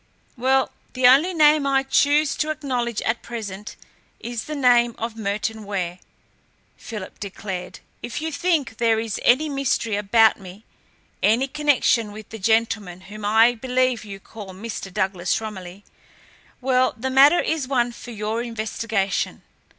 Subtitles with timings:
[0.35, 3.75] "Well, the only name I choose to acknowledge at present
[4.19, 5.99] is the name of Merton Ware,"
[6.75, 7.81] Philip declared.
[8.01, 10.65] "If you think there is any mystery about me,
[11.21, 14.91] any connection with the gentleman whom I believe you call Mr.
[14.91, 15.83] Douglas Romilly,
[16.61, 19.43] well, the matter is one for your investigation.